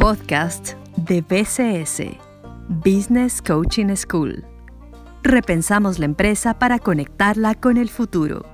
[0.00, 2.16] podcast de BCS,
[2.68, 4.42] Business Coaching School.
[5.22, 8.46] Repensamos la empresa para conectarla con el futuro.